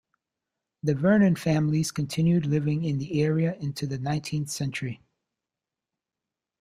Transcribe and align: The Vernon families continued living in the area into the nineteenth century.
The 0.81 0.95
Vernon 0.95 1.35
families 1.35 1.91
continued 1.91 2.47
living 2.47 2.83
in 2.83 2.97
the 2.97 3.21
area 3.21 3.53
into 3.57 3.85
the 3.85 3.99
nineteenth 3.99 4.49
century. 4.49 5.03